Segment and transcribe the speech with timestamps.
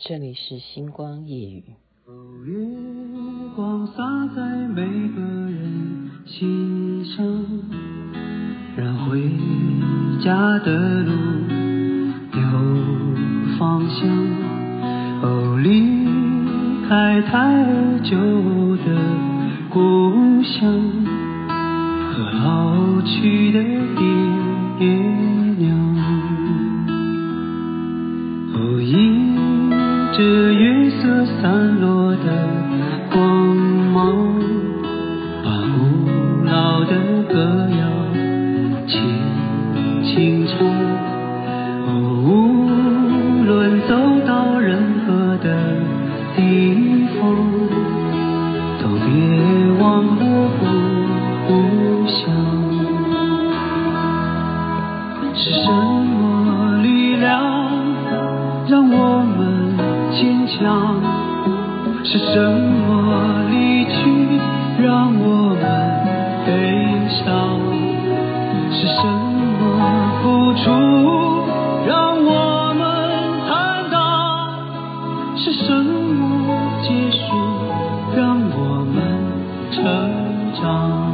[0.00, 1.64] 这里是星光夜语。
[2.46, 2.54] 月
[3.56, 7.26] 光洒在每个人心上，
[8.76, 9.20] 让回
[10.22, 11.10] 家的路
[12.32, 12.40] 有
[13.58, 14.08] 方向。
[15.22, 15.82] 哦，离
[16.88, 17.64] 开太
[18.04, 18.16] 久
[18.76, 18.96] 的
[19.68, 20.62] 故乡
[22.14, 23.60] 和老去的
[23.98, 24.06] 爹
[25.58, 25.77] 娘。
[46.38, 46.40] 地
[47.18, 47.20] 方，
[48.78, 49.06] 都别
[49.80, 50.22] 忘了
[50.60, 50.62] 故
[51.48, 51.50] 故
[52.06, 52.16] 乡。
[55.34, 57.26] 是什么力量
[58.68, 58.94] 让我
[59.36, 59.36] 们？
[60.12, 61.02] 坚强，
[62.04, 62.88] 是什么
[63.50, 63.90] 离去
[64.82, 65.62] 让我们
[66.46, 66.48] 悲
[67.08, 67.26] 伤？
[68.72, 69.58] 是什么
[70.22, 70.66] 付出
[80.60, 81.07] 伤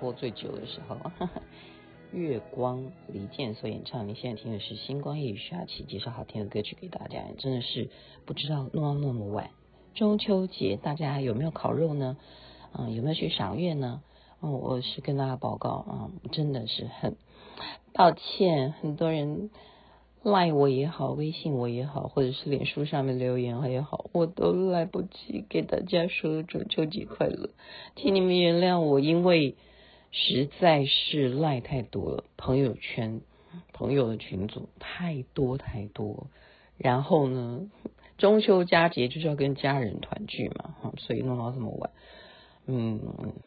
[0.00, 0.12] 播？
[0.12, 0.96] 最久的时候，
[2.12, 4.08] 月光李健所演唱。
[4.08, 7.22] 你现在听的是《星光夜雨》徐雅琪介绍好听的歌曲给大家。
[7.38, 7.90] 真的是
[8.24, 9.50] 不知道弄到那么晚，
[9.94, 12.16] 中秋节大家有没有烤肉呢？
[12.72, 14.02] 嗯，有没有去赏月呢？
[14.40, 17.16] 嗯，我是跟大家报告啊、嗯，真的是很
[17.92, 19.50] 抱歉，很多人
[20.22, 27.50] 赖我也好，微信我也好，或者是脸书上面留言也好，我都来不及给大家说中秋节快乐，
[27.96, 29.56] 请你们原谅我，因为。
[30.10, 33.20] 实在是赖太多了，朋友圈、
[33.74, 36.28] 朋友的群组太多太多，
[36.78, 37.68] 然后呢，
[38.16, 41.90] 中秋佳节就是要跟家人团聚嘛，所以弄到这么晚。
[42.64, 43.00] 嗯，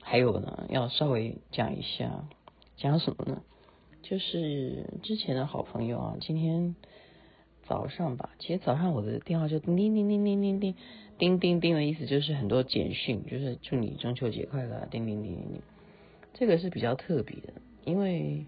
[0.04, 2.28] 还有呢，要稍微讲一下，
[2.78, 3.42] 讲什么呢？
[4.02, 6.76] 就是之前的好朋友啊，今天
[7.64, 10.76] 早上吧，其实早上我的电话就叮叮叮叮叮叮
[11.18, 15.62] 叮叮叮的意思就是很多简讯，就是祝你中秋节快乐，叮叮叮叮叮。
[16.34, 17.54] 这个是比较特别的，
[17.86, 18.46] 因为，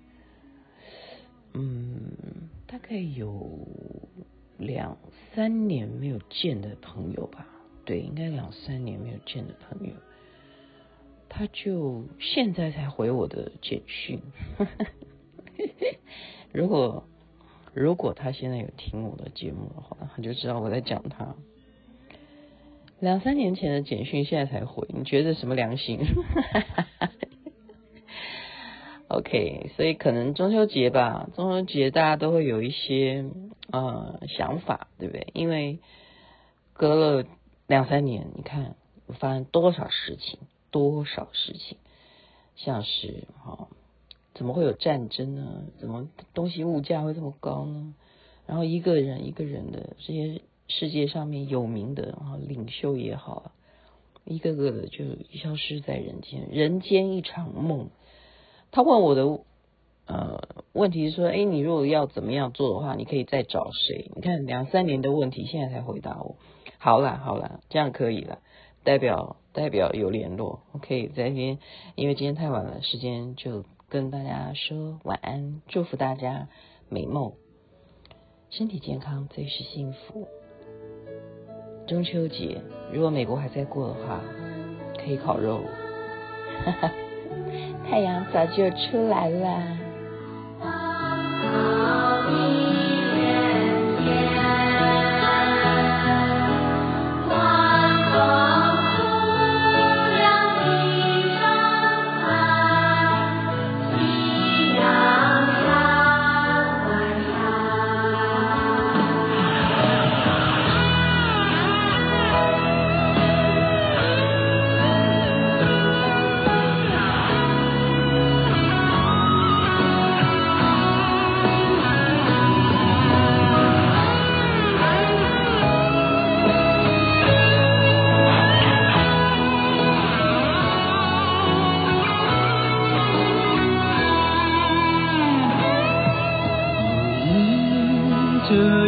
[1.54, 3.60] 嗯，大概有
[4.58, 4.98] 两
[5.34, 7.48] 三年没有见的朋友吧，
[7.86, 9.94] 对，应该两三年没有见的朋友，
[11.30, 14.20] 他就现在才回我的简讯。
[16.54, 17.06] 如果
[17.74, 21.36] 如果他现在有听我的节目的话，他就知道我在讲他。
[23.00, 26.00] 两三年前的简讯现在才回，你觉得什么良心？
[29.10, 33.26] OK，所以可能中秋节吧，中秋节大家都会有一些
[33.72, 35.28] 呃想法，对不对？
[35.34, 35.80] 因为
[36.72, 37.26] 隔了
[37.68, 38.76] 两三年，你看
[39.06, 40.40] 我发生多少事情，
[40.72, 41.78] 多少事情，
[42.56, 43.68] 像是哈、哦，
[44.34, 45.64] 怎么会有战争呢？
[45.80, 47.94] 怎么东西物价会这么高呢？
[48.46, 53.52] 然后一个人一个人的这些世界上面有名的啊领袖也好，
[54.26, 57.90] 一个个的就消失在人间，人间一场梦。
[58.72, 59.40] 他问我的
[60.08, 60.42] 呃
[60.74, 64.12] 问题说，哎，你如果要怎么样做的话，你可以再找谁？
[64.16, 66.36] 你看两三年的问题，现在才回答我。
[66.80, 68.40] 好了好了，这样可以了，
[68.84, 70.62] 代表代表有联络。
[70.74, 71.60] OK，在这边，
[71.96, 76.48] 因为今天太晚了，时间就跟大家说晚安，祝福大家
[76.90, 77.34] 美梦，
[78.50, 80.28] 身体健康最是幸福。
[81.86, 82.60] 中秋节
[82.92, 84.20] 如果美国还在过的话，
[84.98, 85.64] 可以烤肉。
[86.66, 86.92] 哈哈。
[87.88, 89.83] 太阳早就出来了。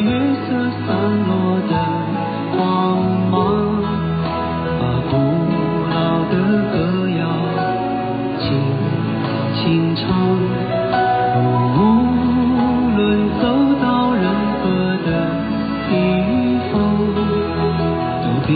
[0.06, 0.54] 月色
[0.86, 0.88] 散
[1.26, 1.34] 落
[1.68, 1.74] 的
[2.56, 2.62] 光
[3.32, 3.34] 芒，
[4.80, 5.12] 把古
[5.90, 5.98] 老
[6.30, 6.34] 的
[6.72, 6.76] 歌
[7.10, 7.20] 谣
[8.40, 8.46] 轻
[9.56, 9.64] 轻
[9.96, 10.04] 唱。
[11.76, 11.78] 无
[12.96, 13.02] 论
[13.42, 13.44] 走
[13.82, 14.24] 到任
[14.62, 14.64] 何
[15.08, 15.08] 的
[15.90, 15.92] 地
[16.72, 16.74] 方，
[18.22, 18.50] 都别